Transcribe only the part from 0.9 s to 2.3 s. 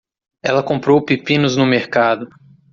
pepinos no mercado.